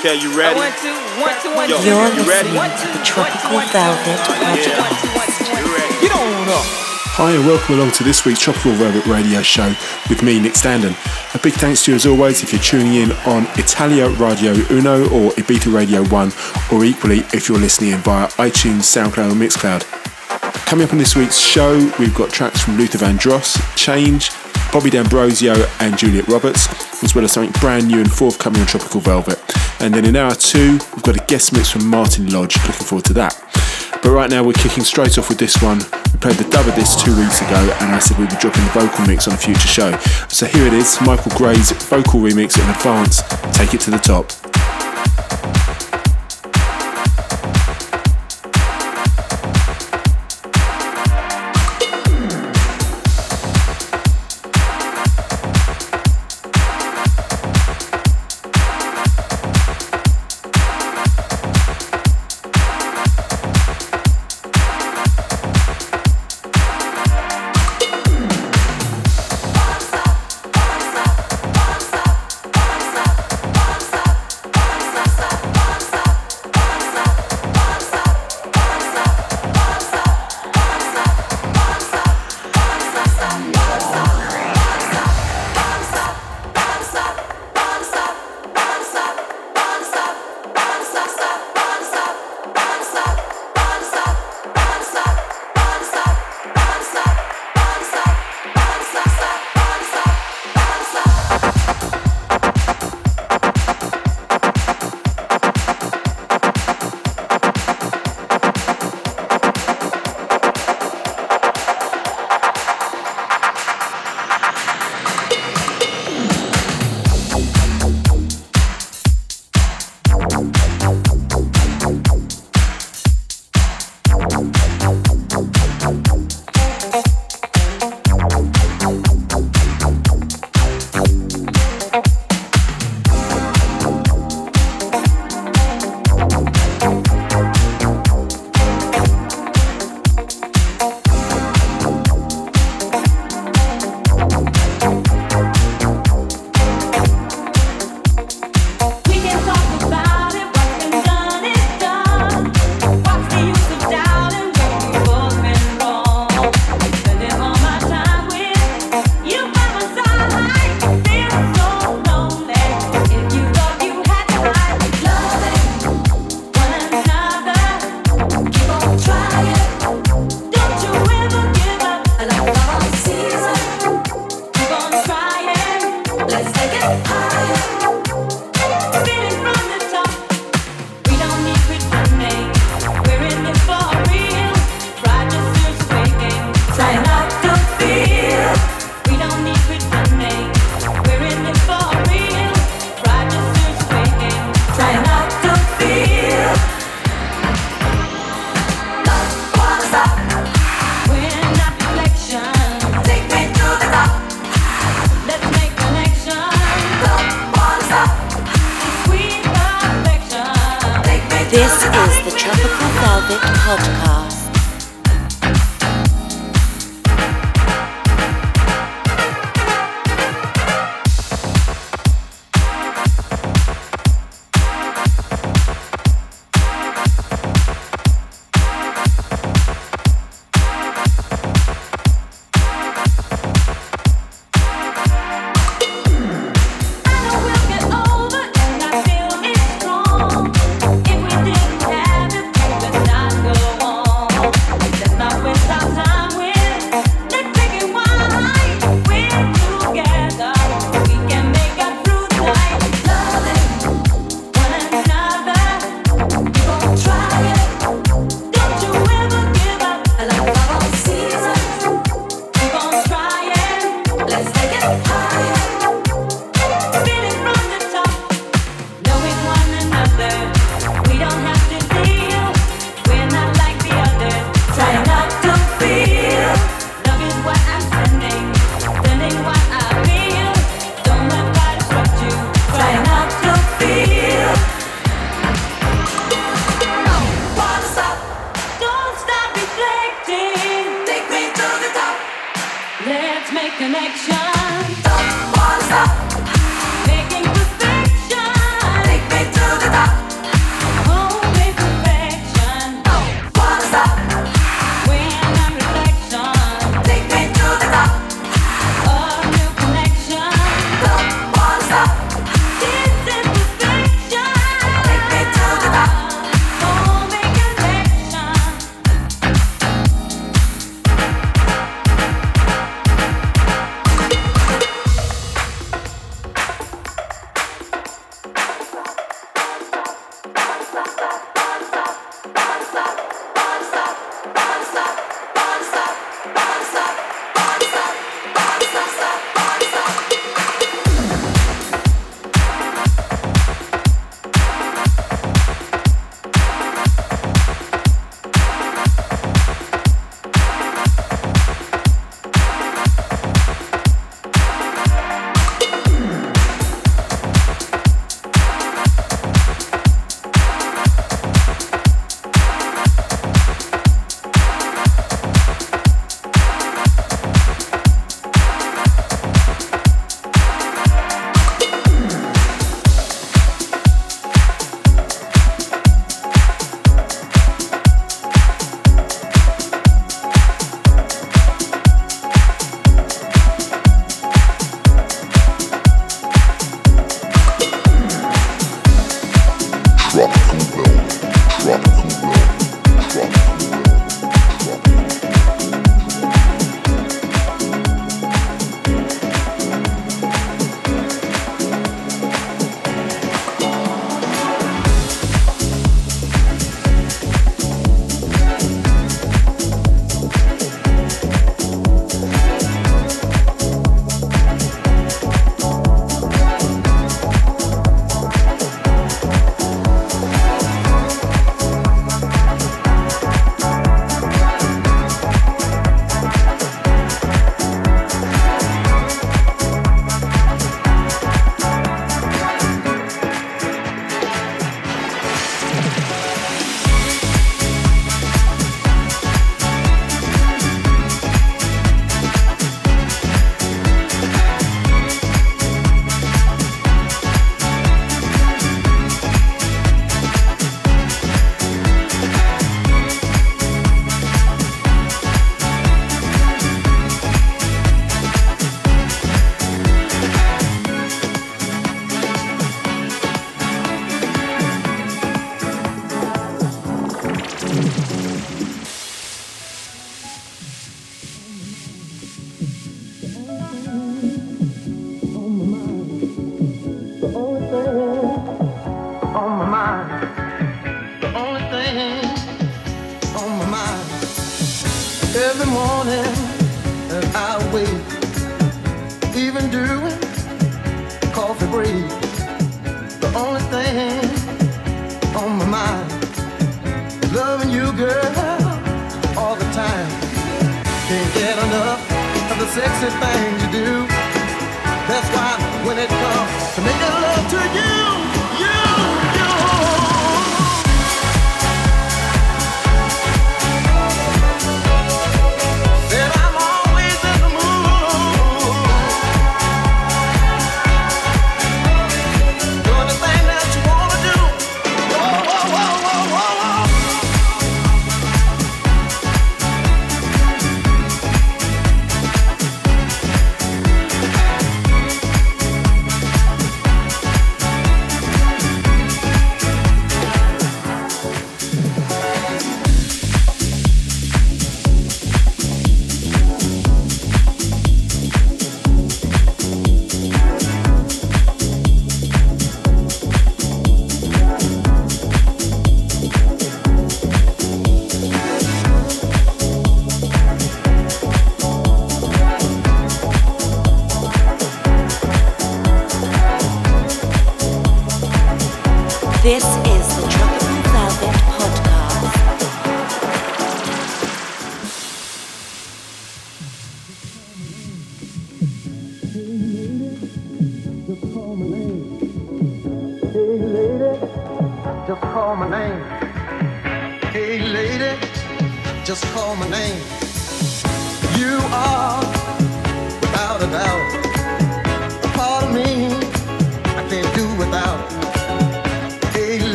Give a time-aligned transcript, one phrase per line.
[0.00, 0.56] Okay, you ready?
[0.56, 4.64] One, two, one, two, one, Yo, You're you listening to the Tropical Velvet Podcast.
[6.00, 6.64] Get on up.
[7.18, 9.74] Hi and welcome along to this week's Tropical Velvet Radio Show
[10.08, 10.96] with me, Nick Standen.
[11.34, 15.04] A big thanks to you as always if you're tuning in on Italia Radio Uno
[15.04, 16.32] or Ibiza Radio 1
[16.72, 20.05] or equally if you're listening in via iTunes, SoundCloud or Mixcloud.
[20.66, 24.30] Coming up on this week's show, we've got tracks from Luther Vandross, Change,
[24.72, 26.66] Bobby D'Ambrosio and Juliet Roberts,
[27.04, 29.40] as well as something brand new and forthcoming on Tropical Velvet.
[29.80, 32.56] And then in hour two, we've got a guest mix from Martin Lodge.
[32.66, 33.40] Looking forward to that.
[34.02, 35.78] But right now, we're kicking straight off with this one.
[36.12, 38.64] We played the dub of this two weeks ago, and I said we'd be dropping
[38.64, 39.96] the vocal mix on a future show.
[40.28, 43.22] So here it is Michael Gray's vocal remix in advance.
[43.56, 44.32] Take it to the top.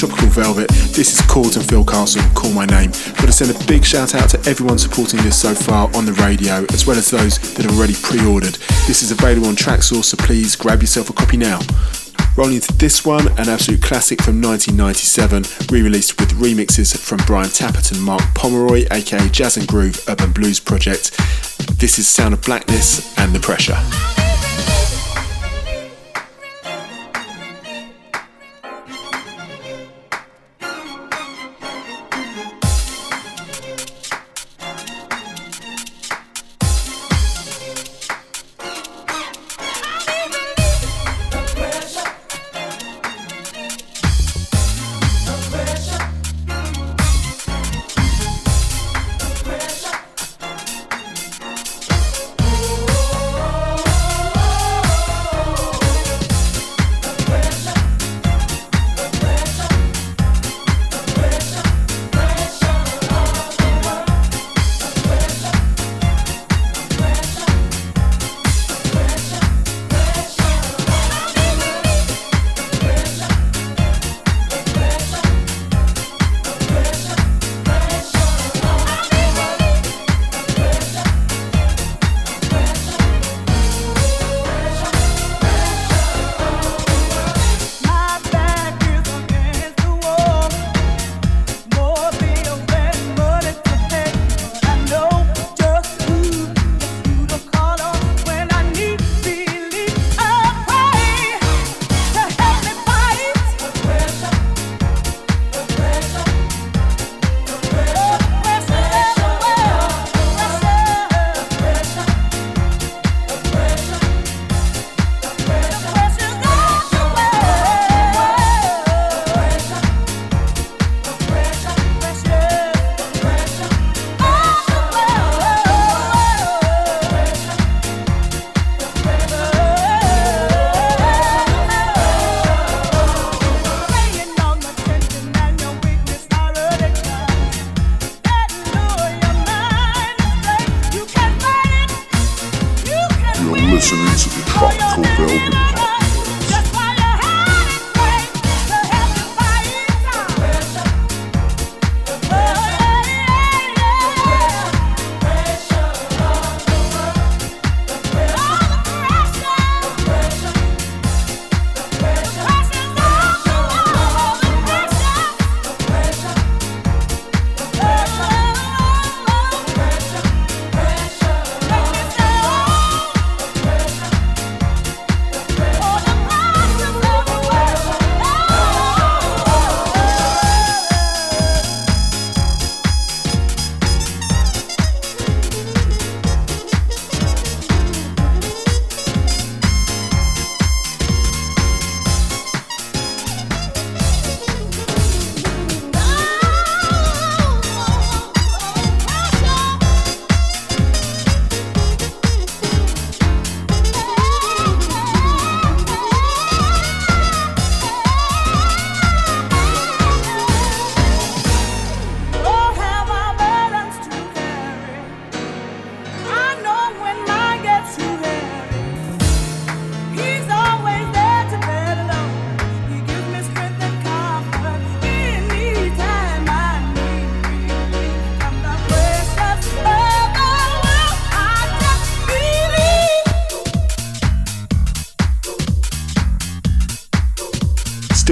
[0.00, 0.68] Tropical Velvet.
[0.96, 2.90] This is Chords and Phil Castle, Call My Name.
[2.90, 6.14] Got to send a big shout out to everyone supporting this so far on the
[6.14, 8.54] radio, as well as those that have already pre ordered.
[8.86, 11.60] This is available on Traxsource, so please grab yourself a copy now.
[12.34, 17.50] Rolling into this one, an absolute classic from 1997, re released with remixes from Brian
[17.50, 21.10] Tappert and Mark Pomeroy, aka Jazz and Groove Urban Blues Project.
[21.78, 23.76] This is Sound of Blackness and The Pressure.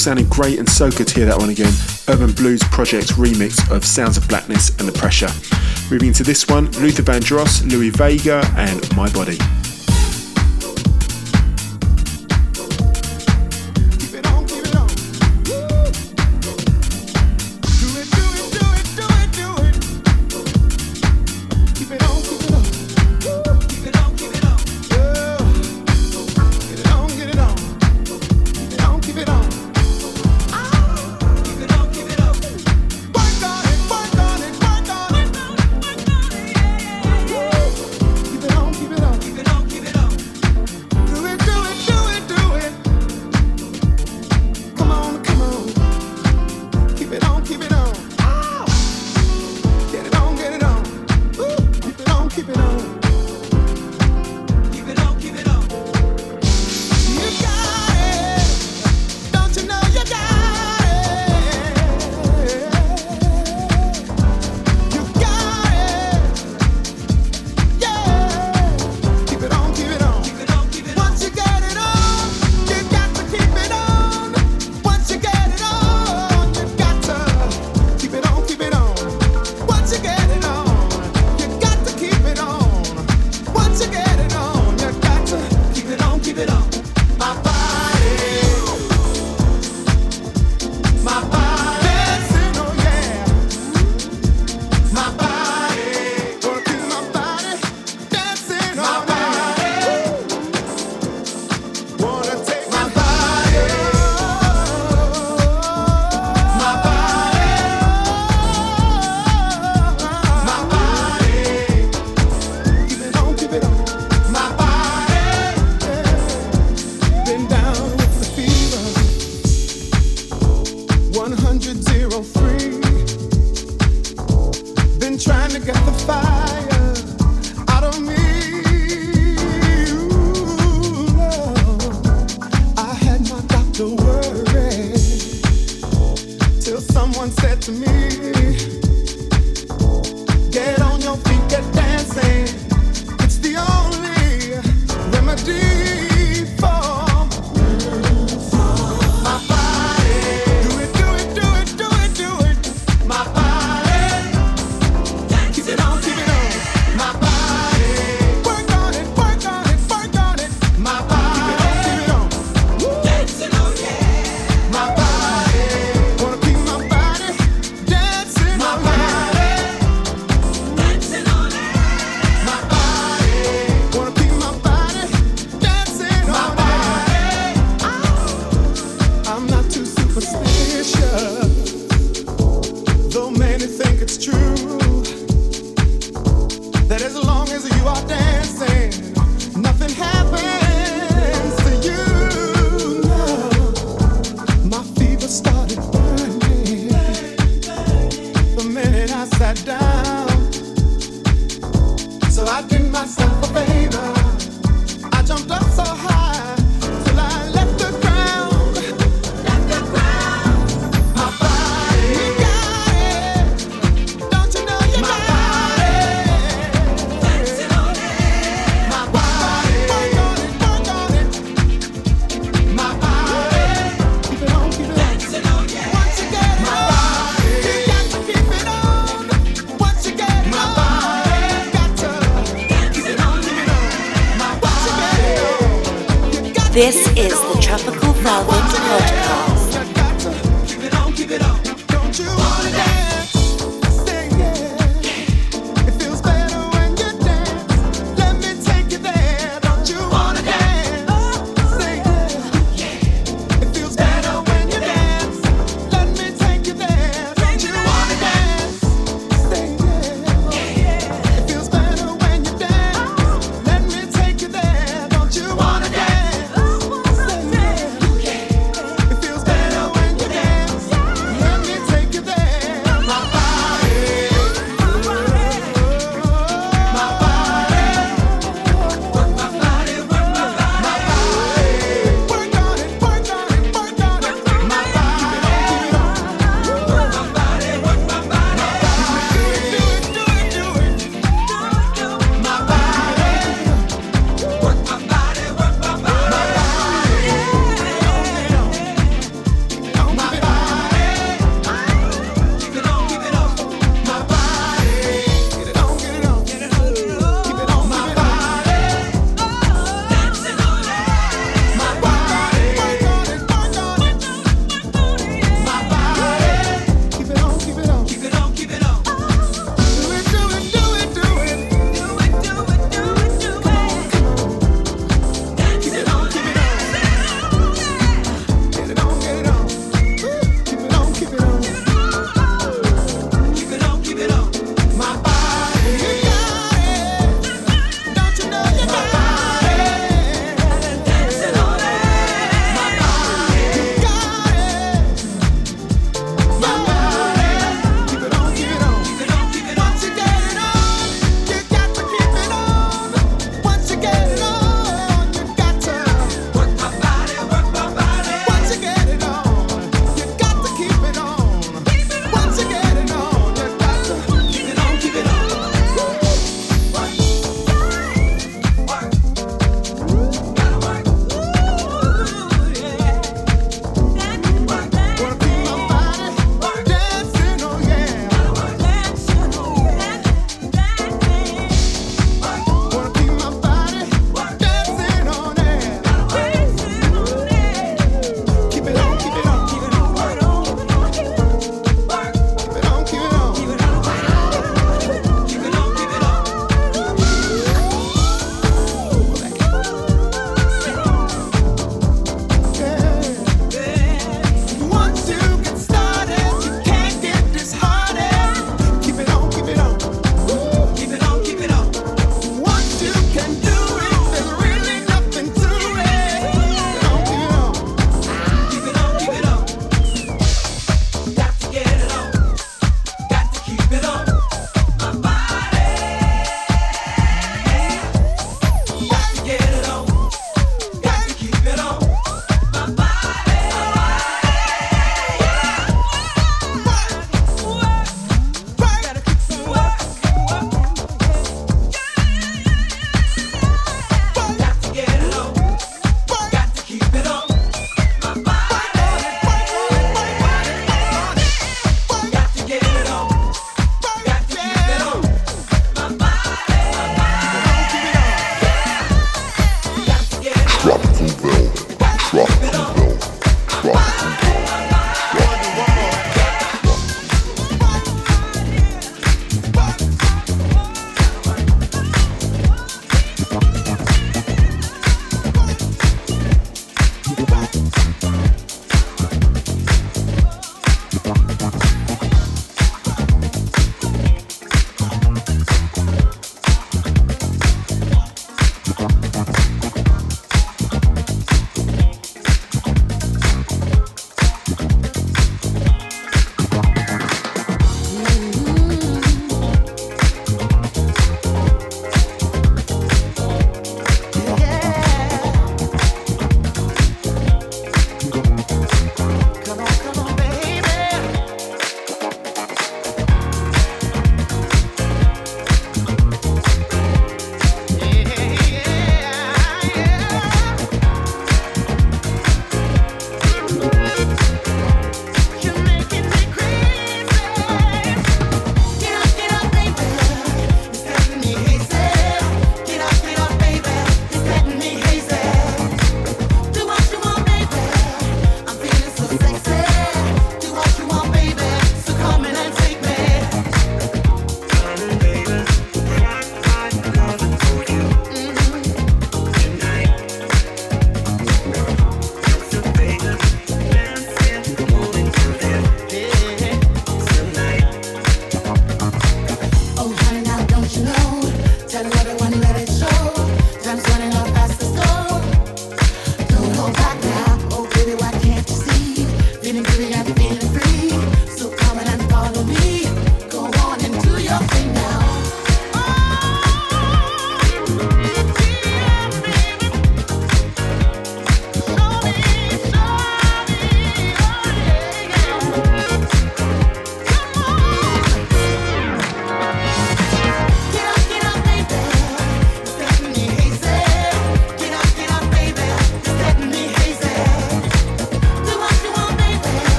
[0.00, 1.74] Sounding great and so good to hear that one again.
[2.08, 5.28] Urban Blues Project remix of Sounds of Blackness and The Pressure.
[5.90, 9.36] Moving to this one, Luther Vandross, Louie Vega, and My Body.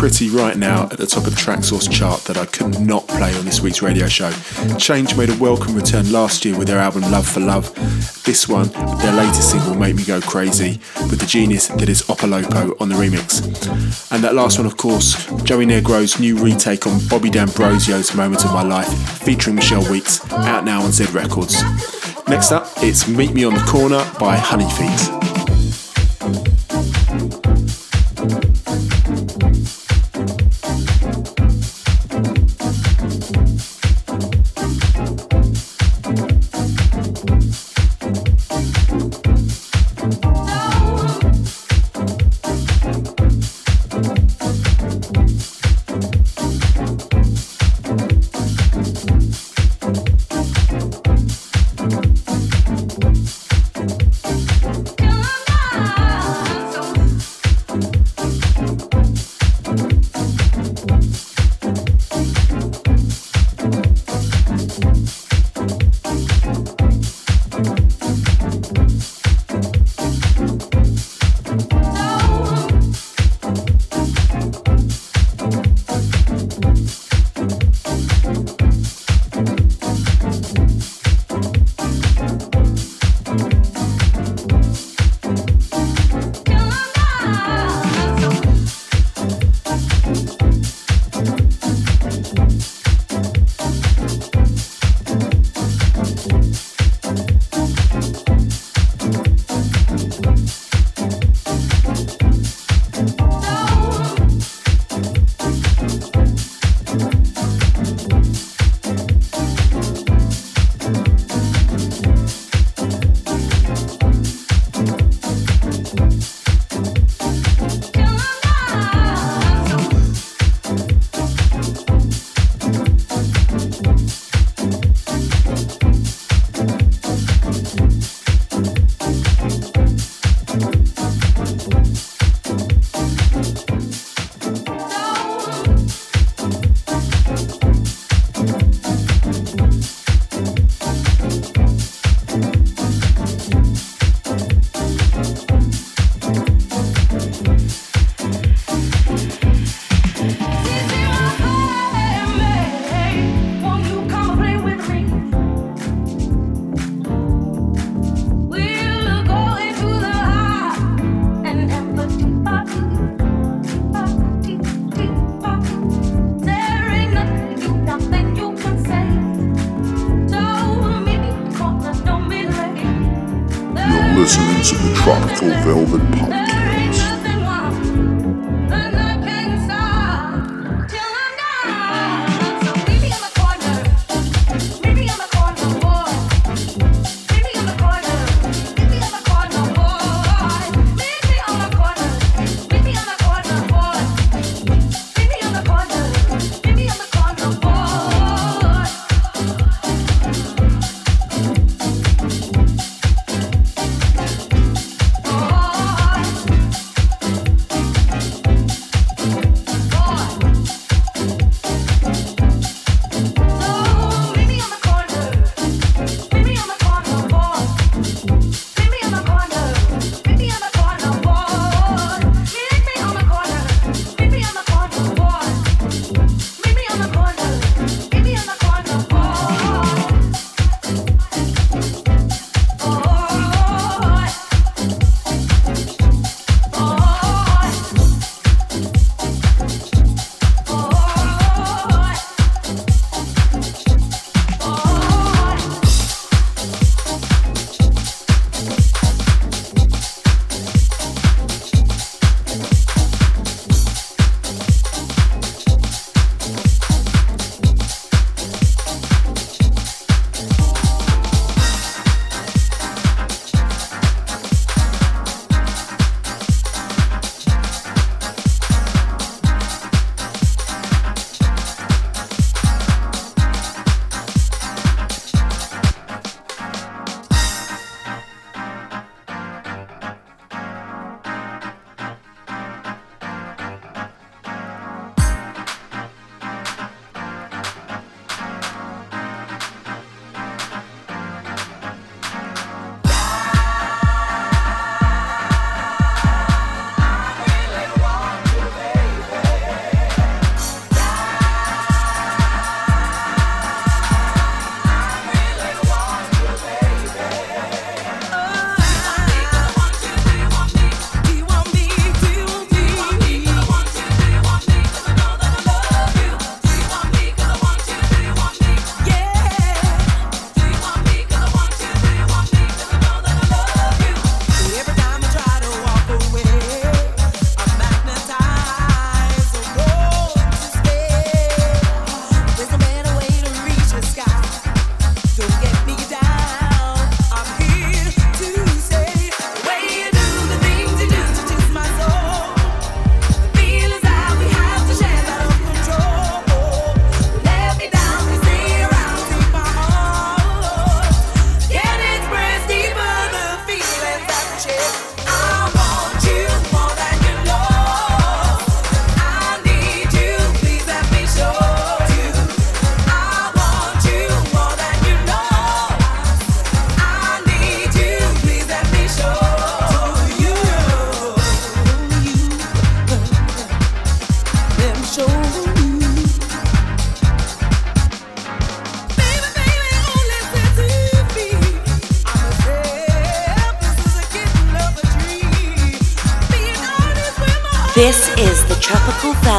[0.00, 3.36] Pretty right now at the top of the Traxsource chart that I could not play
[3.36, 4.32] on this week's radio show.
[4.78, 7.70] Change made a welcome return last year with their album Love for Love.
[8.24, 10.80] This one, their latest single, Make Me Go Crazy,
[11.10, 13.42] with the genius that is Opolopo on the remix.
[14.10, 18.54] And that last one, of course, Joey Negro's new retake on Bobby D'Ambrosio's Moment of
[18.54, 18.88] My Life,
[19.18, 21.62] featuring Michelle Weeks, out now on Z Records.
[22.26, 25.19] Next up, it's Meet Me on the Corner by Honeyfeet.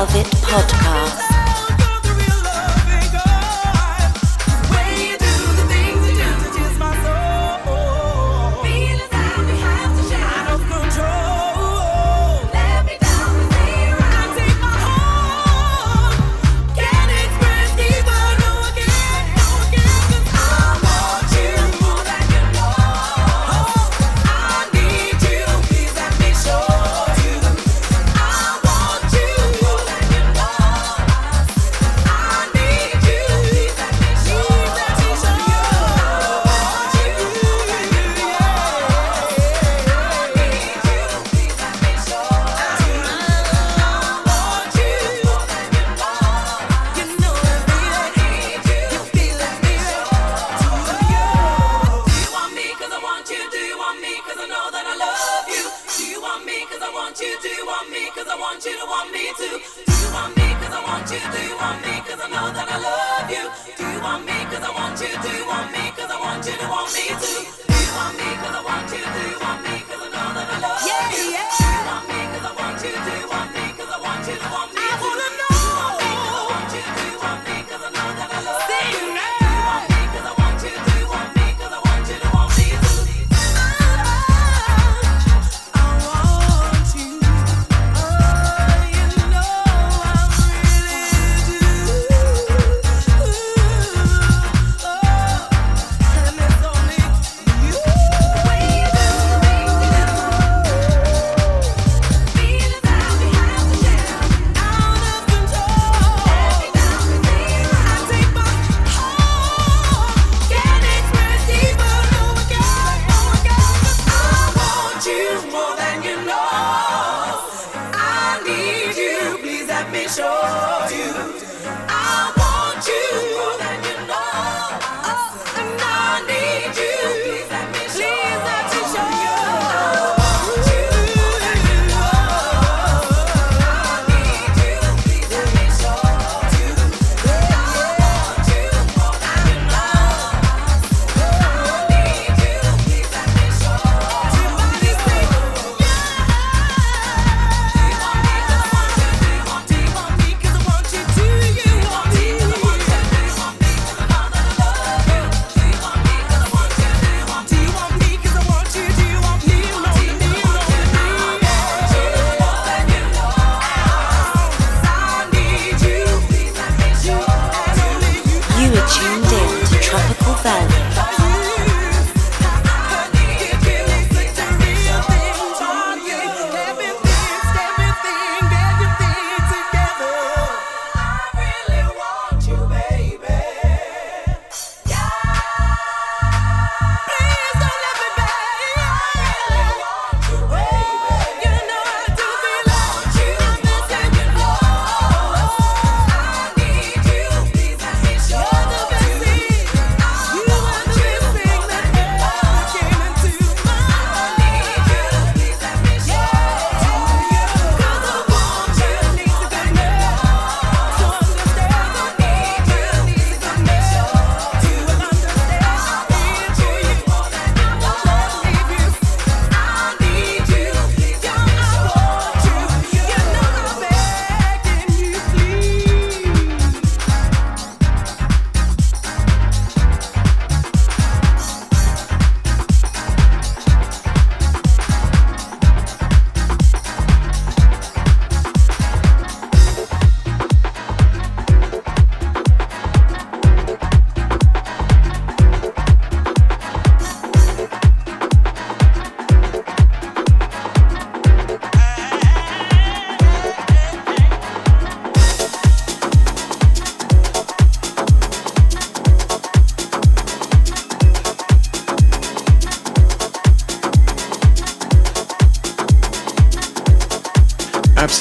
[0.02, 0.81] Velvet Podcast.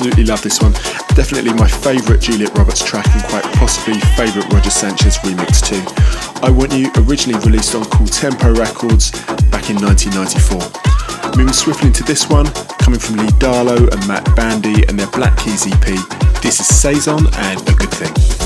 [0.00, 0.72] Absolutely love this one.
[1.14, 5.76] Definitely my favourite Juliet Roberts track and quite possibly favourite Roger Sanchez remix too.
[6.42, 9.10] I Want You originally released on Cooltempo Records
[9.50, 11.36] back in 1994.
[11.36, 12.46] Moving swiftly into this one,
[12.80, 15.84] coming from Lee Darlow and Matt Bandy and their Black Keys EP.
[16.40, 18.39] This is Saison and A Good Thing.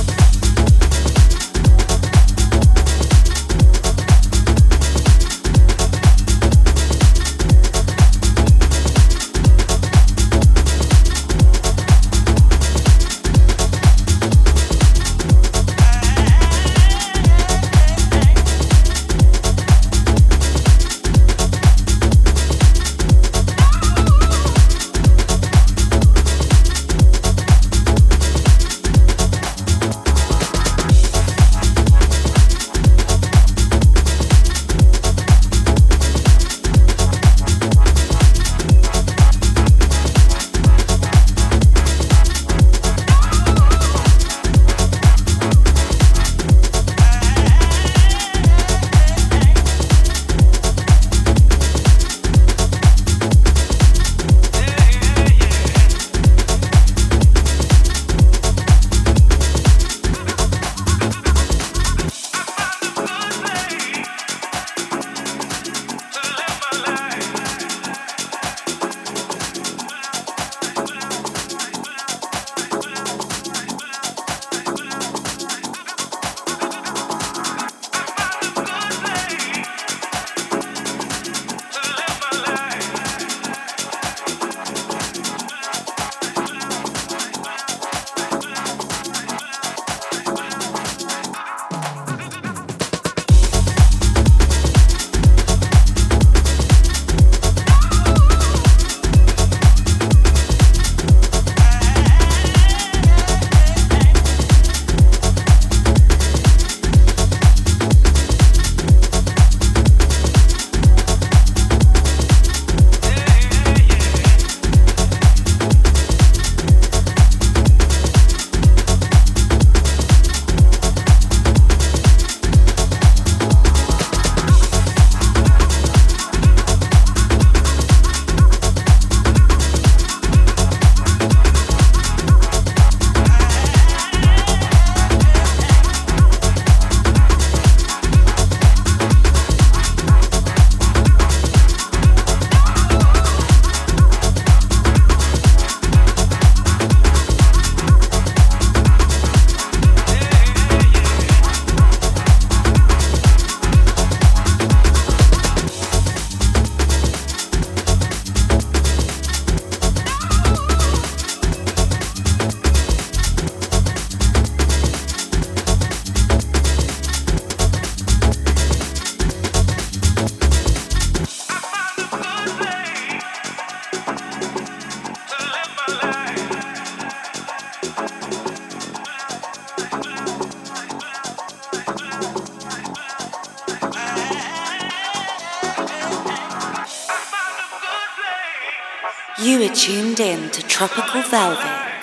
[191.15, 191.94] To Velvet.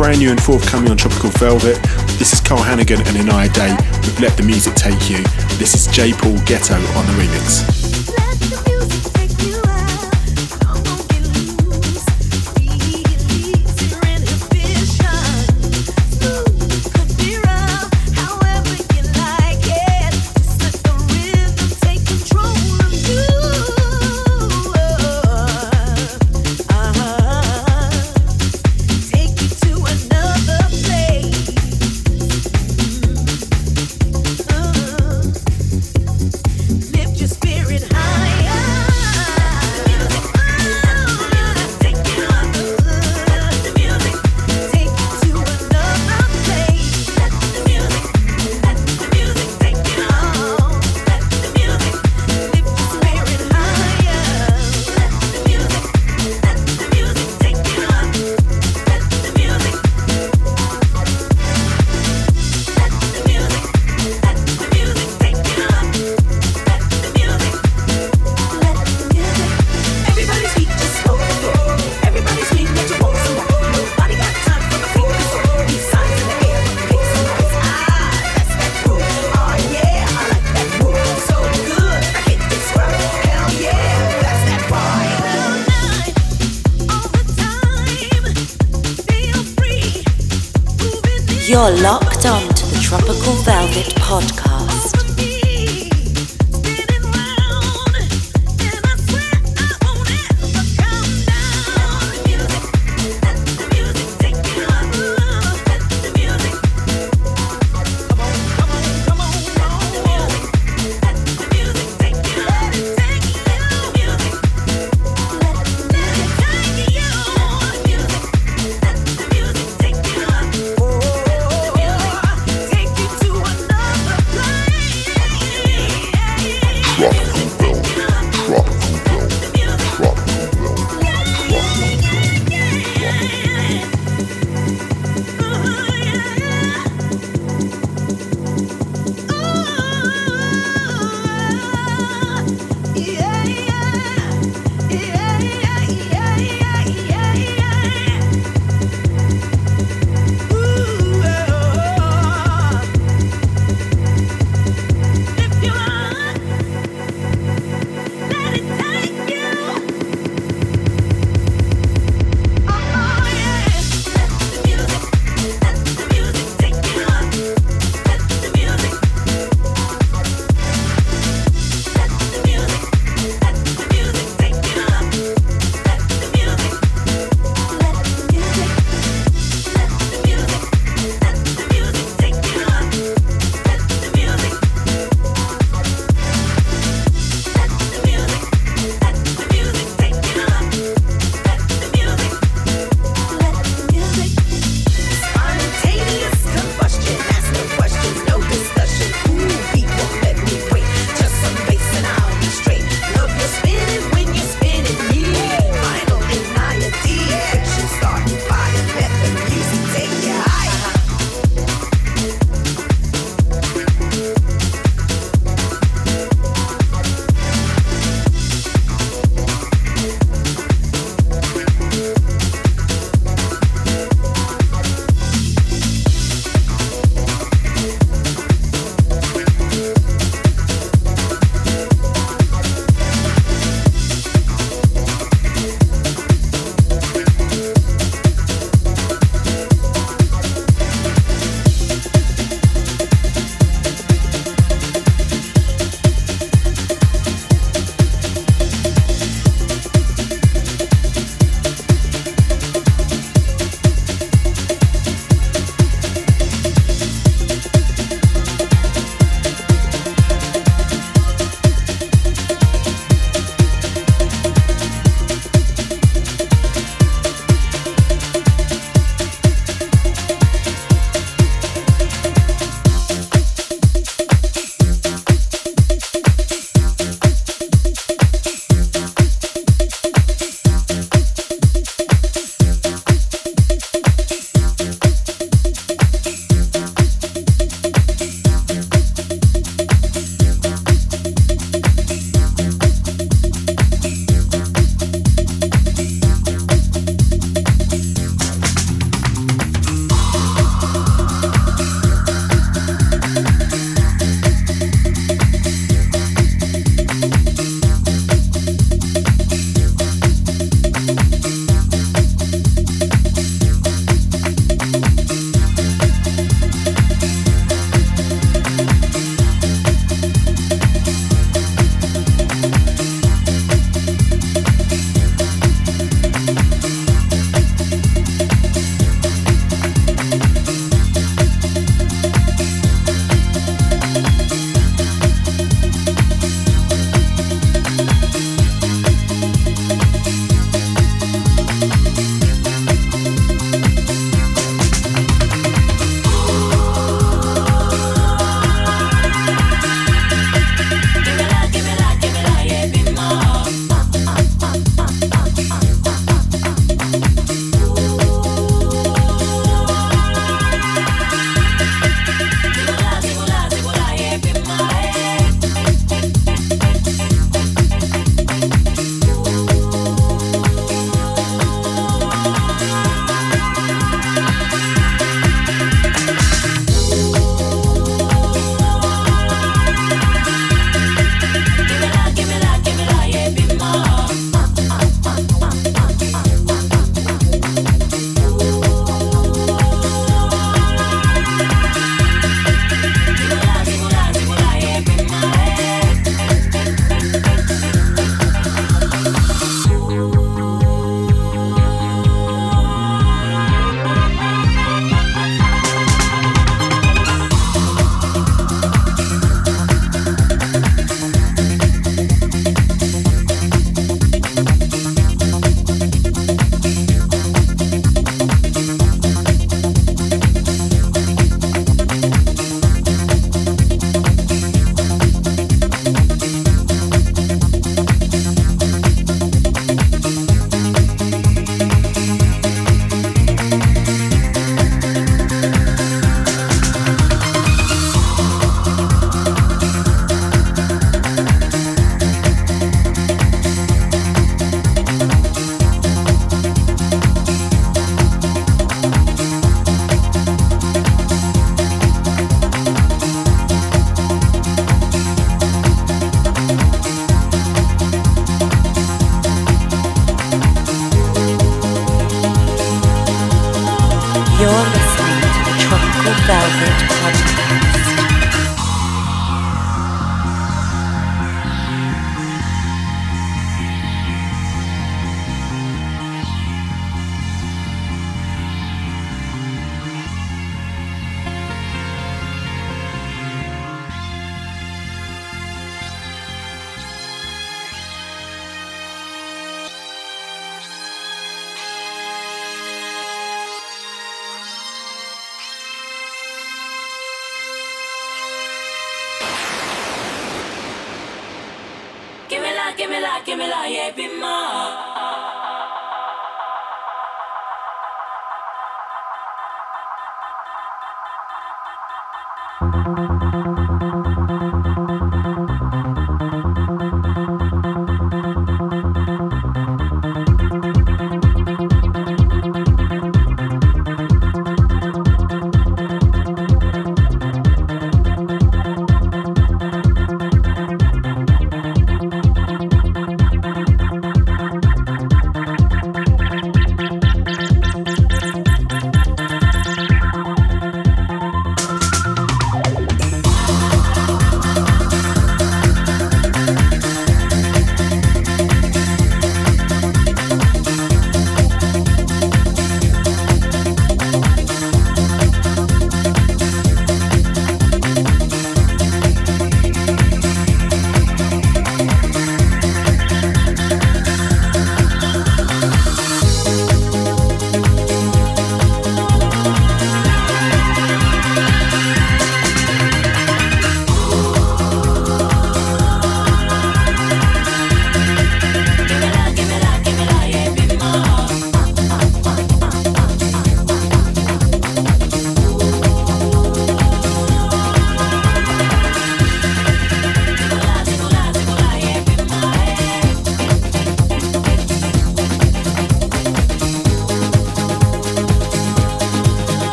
[0.00, 1.76] Brand new and forthcoming on Tropical Velvet.
[2.18, 5.22] This is Carl Hannigan and Inaya Day with Let the Music Take You.
[5.58, 6.14] This is J.
[6.14, 7.79] Paul Getto on the remix.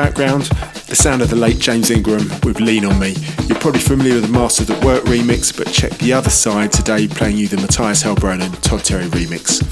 [0.00, 0.44] Background,
[0.86, 3.14] the sound of the late James Ingram with Lean On Me.
[3.44, 7.06] You're probably familiar with the Masters at Work remix, but check the other side today
[7.06, 9.62] playing you the Matthias Heilbronn and Todd Terry remix.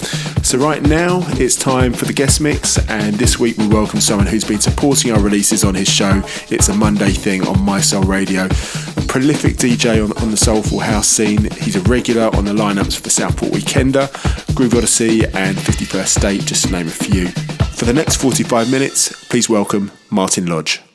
[0.44, 4.26] So right now, it's time for the guest mix, and this week we welcome someone
[4.26, 6.22] who's been supporting our releases on his show.
[6.50, 8.44] It's a Monday thing on Mi-Soul Radio.
[8.44, 11.50] A prolific DJ on, on the soulful house scene.
[11.52, 14.06] He's a regular on the lineups for the Southport Weekender,
[14.54, 17.28] Groove Odyssey, and 51st State, just to name a few.
[17.78, 20.87] For the next 45 minutes, please welcome Martin Lodge.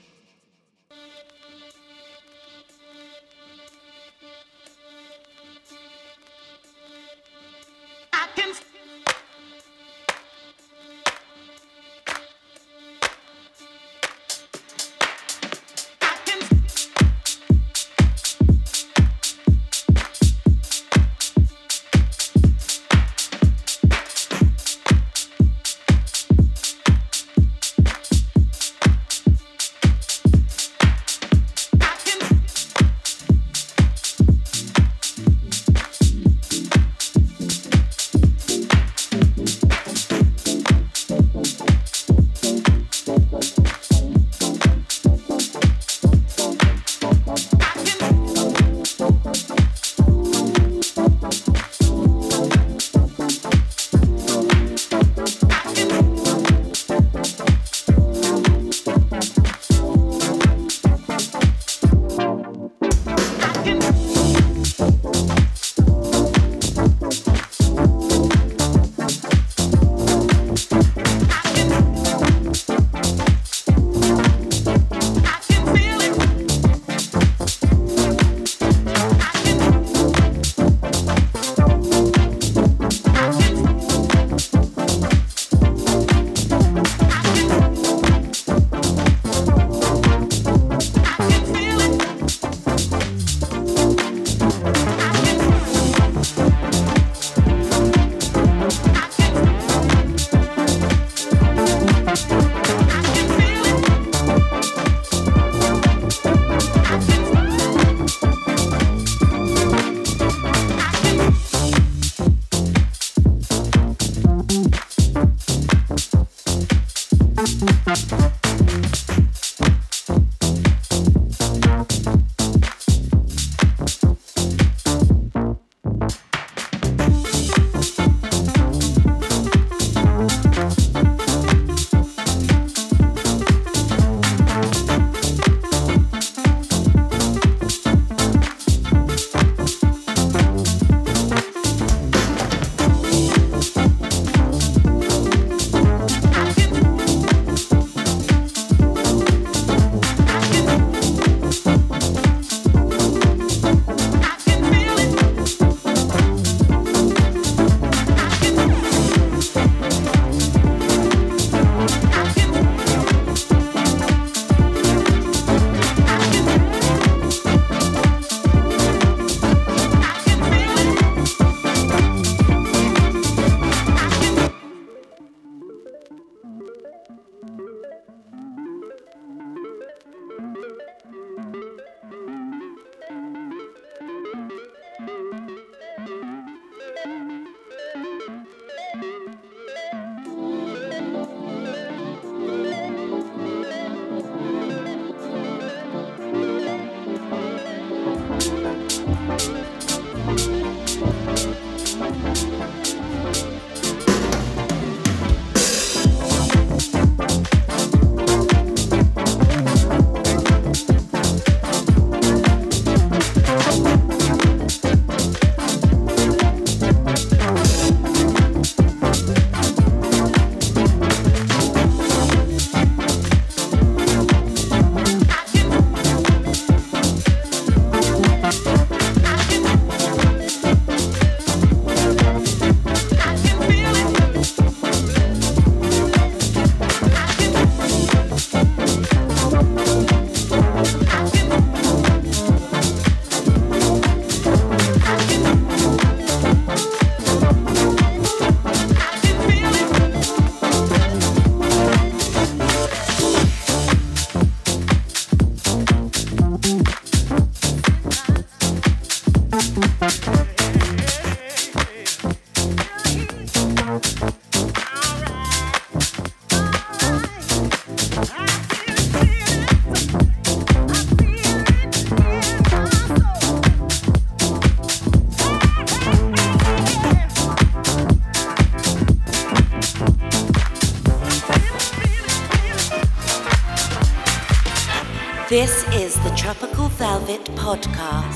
[287.41, 288.32] Podcast.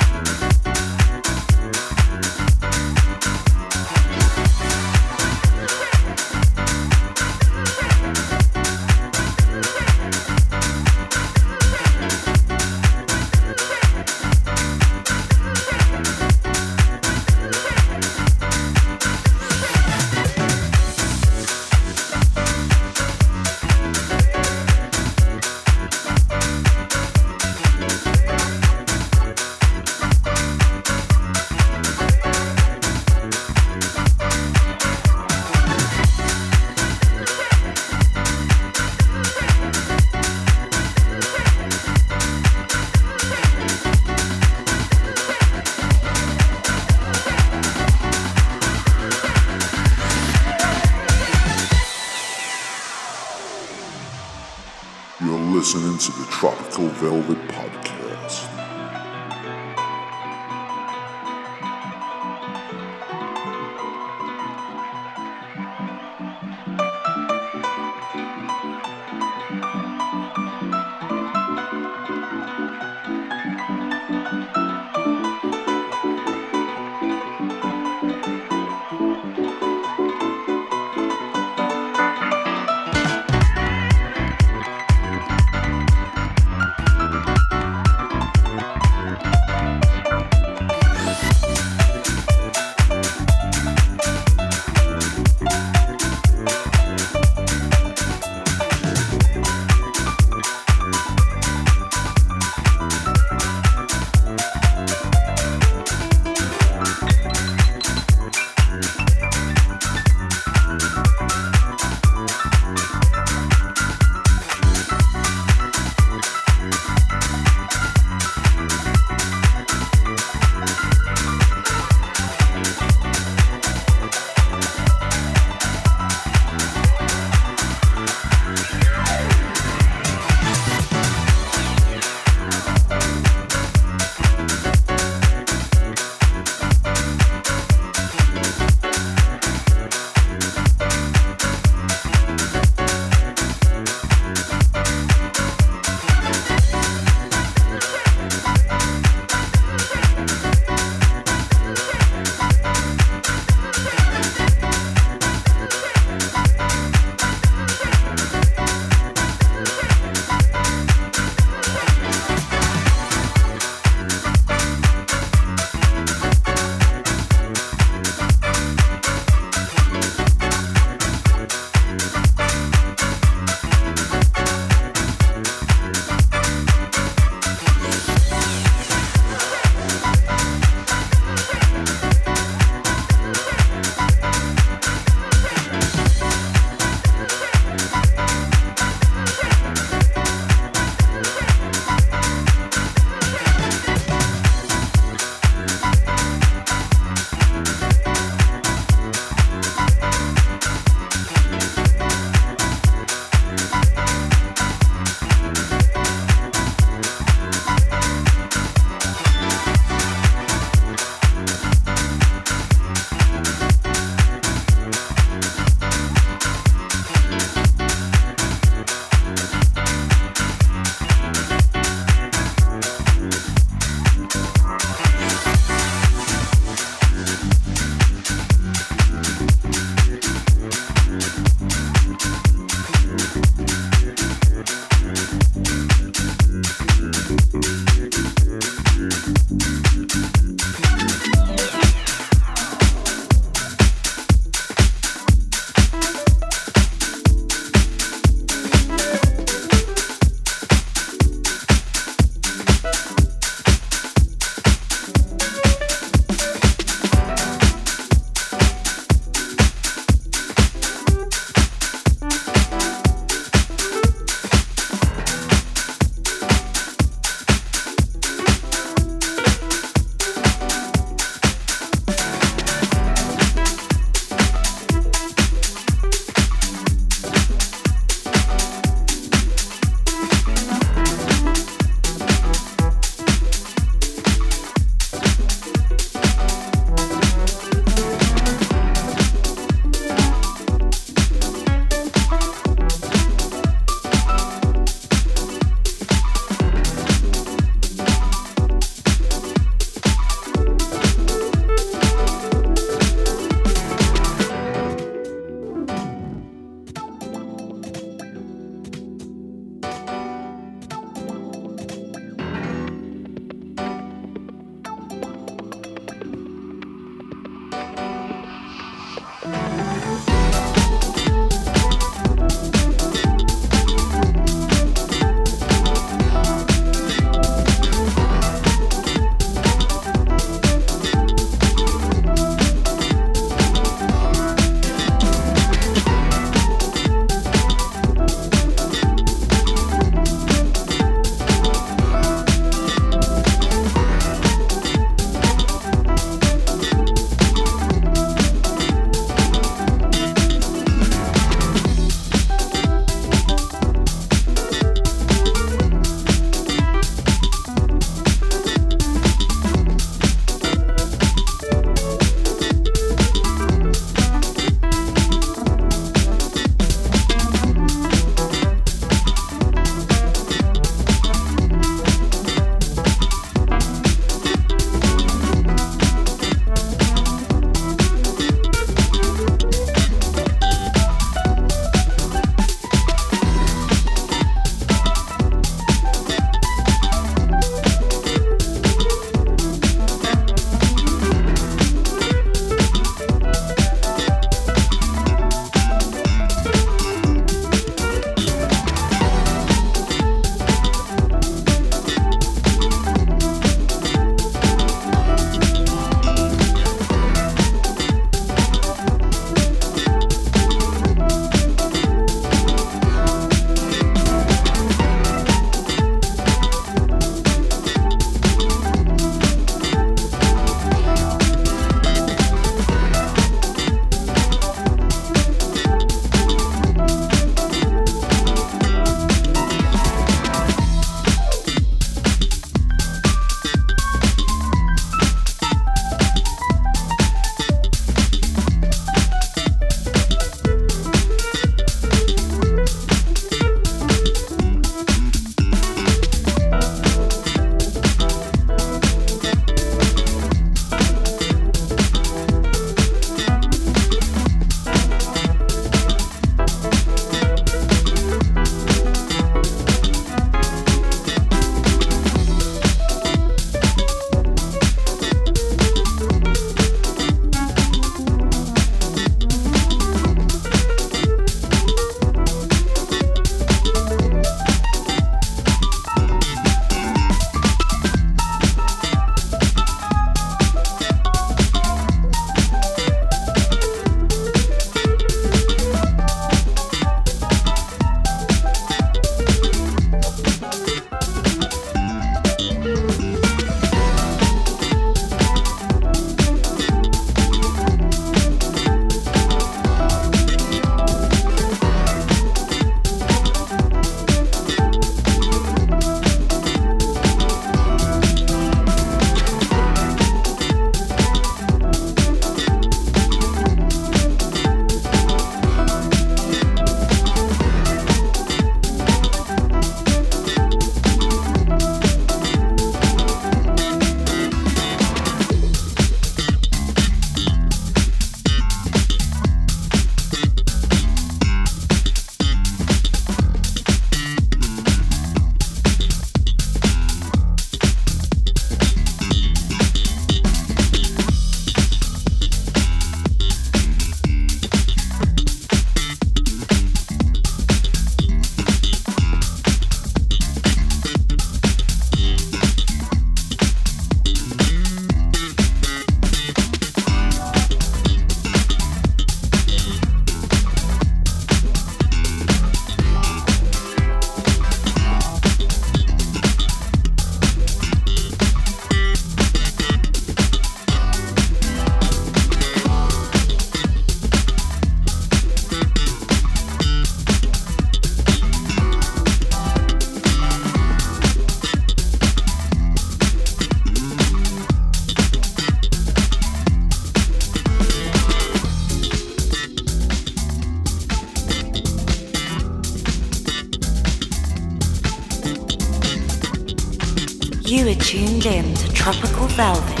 [599.01, 600.00] Tropical Velvet.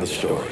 [0.00, 0.49] The story.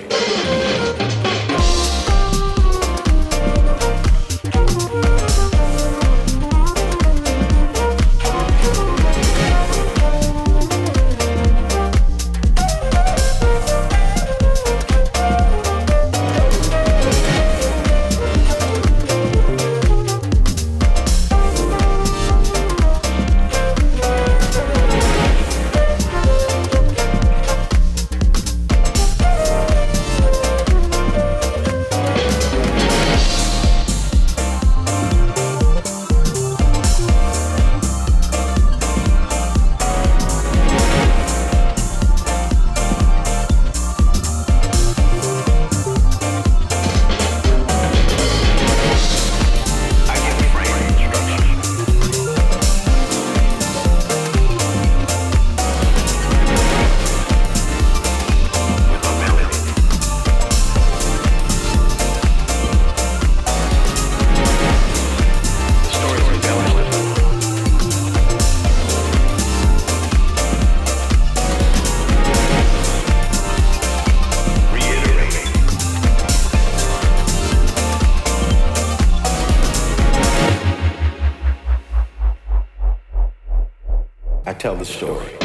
[84.68, 85.37] Tell the story.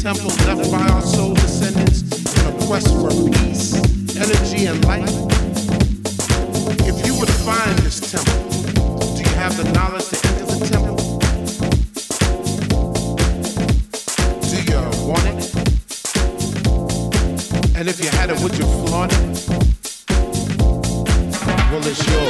[0.00, 2.00] Temple left by our soul descendants
[2.40, 3.74] in a quest for peace,
[4.16, 5.06] energy, and light?
[6.88, 8.48] If you would find this temple,
[9.14, 10.96] do you have the knowledge to enter the temple?
[14.48, 15.38] Do you want it?
[17.76, 19.18] And if you had it, would you flaunt it?
[21.70, 22.29] Well, it's yours.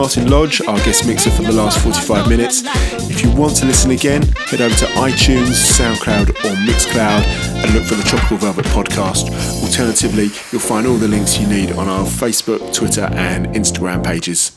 [0.00, 2.62] Martin Lodge, our guest mixer for the last 45 minutes.
[3.10, 7.22] If you want to listen again, head over to iTunes, SoundCloud, or Mixcloud
[7.62, 9.30] and look for the Tropical Velvet podcast.
[9.62, 14.52] Alternatively, you'll find all the links you need on our Facebook, Twitter, and Instagram pages.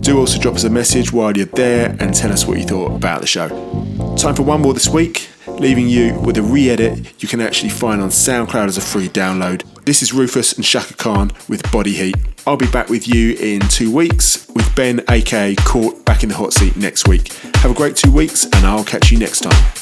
[0.00, 2.90] Do also drop us a message while you're there and tell us what you thought
[2.90, 3.48] about the show.
[4.18, 7.70] Time for one more this week, leaving you with a re edit you can actually
[7.70, 9.62] find on SoundCloud as a free download.
[9.84, 12.16] This is Rufus and Chaka Khan with Body Heat.
[12.48, 14.47] I'll be back with you in two weeks
[14.78, 17.32] Ben, aka Court, back in the hot seat next week.
[17.56, 19.77] Have a great two weeks, and I'll catch you next time.